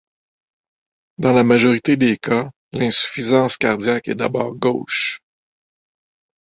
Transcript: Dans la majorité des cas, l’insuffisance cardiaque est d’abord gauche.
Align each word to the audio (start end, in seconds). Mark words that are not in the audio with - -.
Dans 1.19 1.31
la 1.31 1.43
majorité 1.43 1.95
des 1.95 2.17
cas, 2.17 2.49
l’insuffisance 2.71 3.55
cardiaque 3.55 4.07
est 4.07 4.15
d’abord 4.15 4.55
gauche. 4.55 5.21